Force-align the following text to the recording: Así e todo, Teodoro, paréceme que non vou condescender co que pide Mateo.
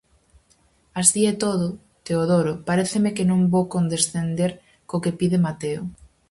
Así 1.01 1.21
e 1.31 1.33
todo, 1.45 1.67
Teodoro, 2.05 2.53
paréceme 2.67 3.13
que 3.17 3.27
non 3.29 3.41
vou 3.53 3.65
condescender 3.75 4.51
co 4.87 5.01
que 5.03 5.17
pide 5.19 5.37
Mateo. 5.47 5.81